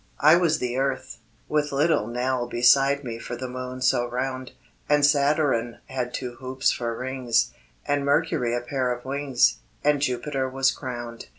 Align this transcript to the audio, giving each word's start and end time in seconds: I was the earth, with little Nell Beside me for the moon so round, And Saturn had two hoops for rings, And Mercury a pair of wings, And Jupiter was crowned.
I 0.19 0.35
was 0.35 0.57
the 0.57 0.77
earth, 0.77 1.19
with 1.47 1.71
little 1.71 2.07
Nell 2.07 2.47
Beside 2.47 3.03
me 3.03 3.19
for 3.19 3.35
the 3.35 3.47
moon 3.47 3.81
so 3.81 4.07
round, 4.07 4.51
And 4.89 5.05
Saturn 5.05 5.77
had 5.89 6.11
two 6.11 6.37
hoops 6.37 6.71
for 6.71 6.97
rings, 6.97 7.51
And 7.85 8.03
Mercury 8.03 8.55
a 8.55 8.61
pair 8.61 8.91
of 8.91 9.05
wings, 9.05 9.59
And 9.83 10.01
Jupiter 10.01 10.49
was 10.49 10.71
crowned. 10.71 11.27